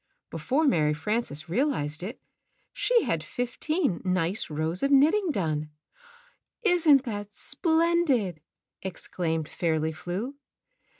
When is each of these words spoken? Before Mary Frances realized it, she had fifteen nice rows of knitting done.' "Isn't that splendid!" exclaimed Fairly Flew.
Before 0.31 0.65
Mary 0.65 0.95
Frances 0.95 1.47
realized 1.47 2.01
it, 2.01 2.19
she 2.73 3.03
had 3.03 3.23
fifteen 3.23 4.01
nice 4.03 4.49
rows 4.49 4.81
of 4.81 4.89
knitting 4.89 5.29
done.' 5.29 5.69
"Isn't 6.73 7.03
that 7.03 7.35
splendid!" 7.35 8.41
exclaimed 8.81 9.47
Fairly 9.47 9.91
Flew. 9.91 10.37